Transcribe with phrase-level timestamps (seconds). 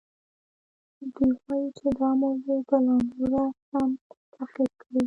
[1.13, 3.89] دوی وایي چې دا موضوع به لا نوره هم
[4.33, 4.99] تعقیب کړي.